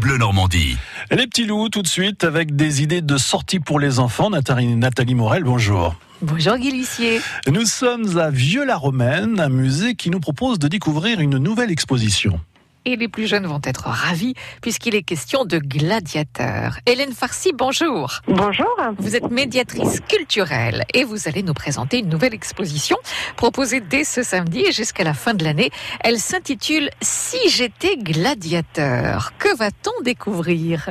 Bleu 0.00 0.16
Normandie. 0.16 0.78
Les 1.10 1.26
petits 1.26 1.44
loups, 1.44 1.68
tout 1.68 1.82
de 1.82 1.86
suite, 1.86 2.24
avec 2.24 2.56
des 2.56 2.82
idées 2.82 3.02
de 3.02 3.18
sortie 3.18 3.60
pour 3.60 3.78
les 3.78 3.98
enfants. 3.98 4.30
Nathalie, 4.30 4.74
Nathalie 4.74 5.14
Morel, 5.14 5.44
bonjour. 5.44 5.94
Bonjour 6.22 6.56
Guy 6.56 6.72
Lucier. 6.72 7.20
Nous 7.46 7.66
sommes 7.66 8.16
à 8.18 8.30
Vieux-la-Romaine, 8.30 9.38
un 9.38 9.50
musée 9.50 9.94
qui 9.94 10.08
nous 10.08 10.20
propose 10.20 10.58
de 10.58 10.68
découvrir 10.68 11.20
une 11.20 11.36
nouvelle 11.36 11.70
exposition 11.70 12.40
et 12.84 12.96
les 12.96 13.08
plus 13.08 13.26
jeunes 13.26 13.46
vont 13.46 13.60
être 13.64 13.86
ravis 13.86 14.34
puisqu'il 14.62 14.94
est 14.94 15.02
question 15.02 15.44
de 15.44 15.58
gladiateurs. 15.58 16.78
Hélène 16.86 17.12
Farcy, 17.12 17.52
bonjour. 17.54 18.20
Bonjour. 18.26 18.74
Vous 18.98 19.16
êtes 19.16 19.30
médiatrice 19.30 20.00
culturelle 20.00 20.84
et 20.94 21.04
vous 21.04 21.28
allez 21.28 21.42
nous 21.42 21.54
présenter 21.54 21.98
une 21.98 22.08
nouvelle 22.08 22.34
exposition 22.34 22.96
proposée 23.36 23.80
dès 23.80 24.04
ce 24.04 24.22
samedi 24.22 24.60
et 24.66 24.72
jusqu'à 24.72 25.04
la 25.04 25.14
fin 25.14 25.34
de 25.34 25.44
l'année. 25.44 25.70
Elle 26.00 26.18
s'intitule 26.18 26.90
Si 27.00 27.38
j'étais 27.48 27.96
gladiateur. 27.96 29.32
Que 29.38 29.56
va-t-on 29.56 30.02
découvrir? 30.02 30.90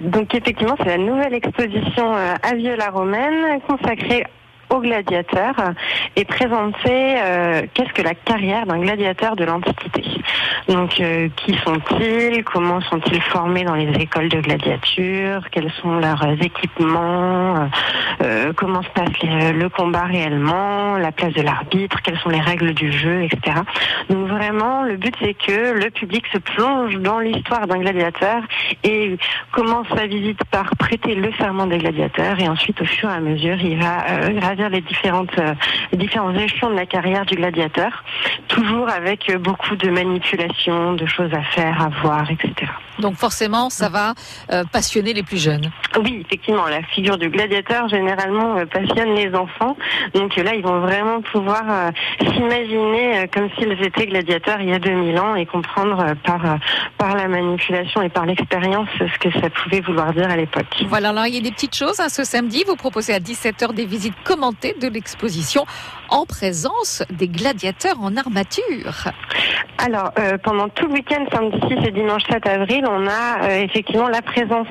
Donc 0.00 0.34
effectivement, 0.34 0.76
c'est 0.78 0.96
la 0.96 0.98
nouvelle 0.98 1.34
exposition 1.34 2.14
euh, 2.14 2.34
à 2.42 2.54
Vieux-la-Romaine 2.54 3.60
consacrée 3.66 4.24
aux 4.70 4.80
gladiateurs 4.80 5.72
et 6.16 6.24
présenter 6.24 7.16
euh, 7.18 7.62
qu'est-ce 7.74 7.92
que 7.92 8.02
la 8.02 8.14
carrière 8.14 8.66
d'un 8.66 8.78
gladiateur 8.78 9.36
de 9.36 9.44
l'Antiquité. 9.44 10.02
Donc, 10.68 11.00
euh, 11.00 11.28
qui 11.36 11.54
sont-ils? 11.64 12.42
Comment 12.44 12.80
sont-ils 12.80 13.22
formés 13.22 13.64
dans 13.64 13.74
les 13.74 13.90
écoles 14.00 14.28
de 14.28 14.40
gladiature? 14.40 15.42
Quels 15.50 15.70
sont 15.82 15.98
leurs 15.98 16.24
équipements? 16.40 17.68
Euh, 18.22 18.52
Comment 18.56 18.82
se 18.82 18.88
passe 18.90 19.10
le 19.22 19.68
combat 19.68 20.04
réellement? 20.04 20.96
La 20.96 21.12
place 21.12 21.34
de 21.34 21.42
l'arbitre? 21.42 22.00
Quelles 22.02 22.18
sont 22.18 22.30
les 22.30 22.40
règles 22.40 22.74
du 22.74 22.90
jeu, 22.90 23.22
etc. 23.22 23.58
Donc 24.10 24.26
vraiment, 24.28 24.82
le 24.82 24.96
but 24.96 25.14
c'est 25.20 25.34
que 25.34 25.72
le 25.72 25.90
public 25.90 26.24
se 26.32 26.38
plonge 26.38 26.96
dans 26.96 27.20
l'histoire 27.20 27.66
d'un 27.66 27.78
gladiateur 27.78 28.42
et 28.82 29.16
commence 29.52 29.86
sa 29.94 30.06
visite 30.06 30.42
par 30.50 30.74
prêter 30.76 31.14
le 31.14 31.32
serment 31.34 31.66
des 31.66 31.78
gladiateurs 31.78 32.40
et 32.40 32.48
ensuite, 32.48 32.80
au 32.80 32.84
fur 32.84 33.08
et 33.10 33.14
à 33.14 33.20
mesure, 33.20 33.56
il 33.60 33.78
va 33.78 34.55
les 34.70 34.80
différentes 34.80 35.36
les 35.92 35.98
différents 35.98 36.34
échelons 36.34 36.70
de 36.70 36.76
la 36.76 36.86
carrière 36.86 37.24
du 37.24 37.36
gladiateur, 37.36 38.04
toujours 38.48 38.88
avec 38.88 39.34
beaucoup 39.38 39.76
de 39.76 39.90
manipulation 39.90 40.94
de 40.94 41.06
choses 41.06 41.32
à 41.32 41.42
faire, 41.42 41.80
à 41.82 41.88
voir, 42.02 42.30
etc. 42.30 42.70
Donc 42.98 43.16
forcément, 43.16 43.70
ça 43.70 43.88
va 43.88 44.14
euh, 44.50 44.64
passionner 44.70 45.12
les 45.12 45.22
plus 45.22 45.42
jeunes. 45.42 45.70
Oui, 46.02 46.22
effectivement, 46.24 46.66
la 46.66 46.82
figure 46.82 47.18
du 47.18 47.28
gladiateur 47.28 47.88
généralement 47.88 48.56
euh, 48.56 48.66
passionne 48.66 49.14
les 49.14 49.34
enfants. 49.34 49.76
Donc 50.14 50.36
là, 50.36 50.54
ils 50.54 50.62
vont 50.62 50.80
vraiment 50.80 51.20
pouvoir 51.20 51.62
euh, 51.68 51.90
s'imaginer 52.20 53.28
comme 53.32 53.48
s'ils 53.58 53.72
étaient 53.82 54.06
gladiateurs 54.06 54.60
il 54.60 54.70
y 54.70 54.72
a 54.72 54.78
2000 54.78 55.18
ans 55.18 55.34
et 55.34 55.46
comprendre 55.46 56.14
par 56.24 56.58
par 56.98 57.16
la 57.16 57.28
manipulation 57.28 58.02
et 58.02 58.08
par 58.08 58.26
l'expérience 58.26 58.88
ce 58.98 59.18
que 59.18 59.32
ça 59.40 59.50
pouvait 59.50 59.80
vouloir 59.80 60.12
dire 60.12 60.30
à 60.30 60.36
l'époque. 60.36 60.66
Voilà, 60.88 61.10
alors 61.10 61.26
il 61.26 61.34
y 61.34 61.38
a 61.38 61.40
des 61.40 61.50
petites 61.50 61.74
choses. 61.74 62.00
Hein, 62.00 62.08
ce 62.08 62.24
samedi, 62.24 62.64
vous 62.66 62.76
proposez 62.76 63.12
à 63.12 63.18
17h 63.18 63.74
des 63.74 63.86
visites 63.86 64.14
commentées 64.24 64.74
de 64.80 64.88
l'exposition 64.88 65.64
en 66.08 66.26
présence 66.26 67.02
des 67.10 67.28
gladiateurs 67.28 68.00
en 68.00 68.16
armature. 68.16 69.12
Alors, 69.78 70.10
euh, 70.18 70.38
pendant 70.42 70.68
tout 70.68 70.86
le 70.86 70.94
week-end, 70.94 71.24
samedi 71.32 71.58
6 71.68 71.88
et 71.88 71.90
dimanche 71.90 72.22
7 72.30 72.46
avril, 72.46 72.84
on 72.88 73.06
a 73.06 73.42
euh, 73.42 73.62
effectivement 73.62 74.08
la 74.08 74.22
présence 74.22 74.68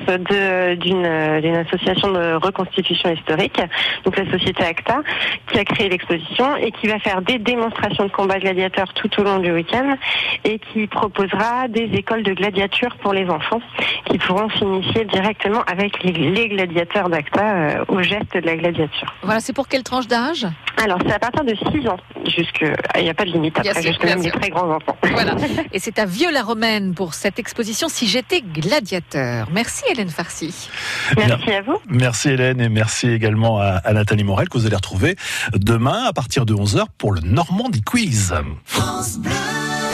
d'une 0.80 1.06
association 1.06 2.10
de 2.10 2.34
reconstitution 2.34 3.12
historique, 3.12 3.60
donc 4.04 4.16
la 4.16 4.30
société 4.30 4.64
ACTA, 4.64 5.02
qui 5.50 5.58
a 5.58 5.64
créé 5.64 5.88
l'exposition 5.88 6.56
et 6.56 6.72
qui 6.72 6.88
va 6.88 6.98
faire 6.98 7.22
des 7.22 7.38
démonstrations 7.38 8.04
de 8.04 8.10
combats 8.10 8.38
gladiateurs 8.38 8.92
tout 8.94 9.08
au 9.20 9.24
long 9.24 9.38
du 9.38 9.52
week-end 9.52 9.96
et 10.44 10.58
qui 10.58 10.86
proposera 10.86 11.68
des 11.68 11.88
écoles 11.94 12.22
de 12.22 12.32
gladiature 12.32 12.96
pour 13.02 13.12
les 13.12 13.28
enfants 13.28 13.60
qui 14.06 14.18
pourront 14.18 14.50
s'initier 14.50 15.04
directement 15.04 15.62
avec 15.66 16.02
les, 16.02 16.48
gladiateurs 16.48 17.08
d'ACTA 17.08 17.54
euh, 17.54 17.84
au 17.88 18.02
geste 18.02 18.34
de 18.34 18.40
la 18.40 18.56
gladiature. 18.56 19.12
Voilà, 19.22 19.40
c'est 19.40 19.52
pour 19.52 19.68
quelle 19.68 19.82
tranche 19.82 20.06
d'âge? 20.06 20.46
Alors, 20.76 20.98
c'est 21.06 21.12
à 21.12 21.18
partir 21.18 21.44
de 21.44 21.54
6 21.54 21.88
ans, 21.88 21.96
jusque 22.26 22.64
il 22.96 23.02
n'y 23.02 23.10
a 23.10 23.14
pas 23.14 23.24
de 23.24 23.30
limite 23.30 23.58
après, 23.58 23.82
jusque 23.82 24.04
même 24.04 24.22
les 24.22 24.30
très 24.30 24.50
grands 24.50 24.70
enfants. 24.70 24.96
Voilà. 25.02 25.34
Et 25.72 25.78
c'est 25.78 25.98
à 25.98 26.04
Vieux-la-Romaine 26.04 26.94
pour 26.94 27.14
cette 27.14 27.38
exposition 27.38 27.88
Si 27.88 28.06
j'étais 28.06 28.42
gladiateur. 28.42 29.48
Merci 29.52 29.84
Hélène 29.90 30.10
Farcy. 30.10 30.68
Merci 31.16 31.52
à 31.52 31.62
vous. 31.62 31.78
Merci 31.88 32.30
Hélène 32.30 32.60
et 32.60 32.68
merci 32.68 33.08
également 33.08 33.58
à, 33.58 33.92
Nathalie 33.92 34.24
Morel 34.24 34.48
que 34.48 34.58
vous 34.58 34.66
allez 34.66 34.76
retrouver 34.76 35.16
demain 35.54 36.04
à 36.06 36.12
partir 36.12 36.44
de 36.44 36.54
11h 36.54 36.84
pour 36.98 37.12
le 37.12 37.20
Normandie 37.20 37.82
Quiz. 37.82 38.34
France 38.64 39.18
Bleu. 39.18 39.65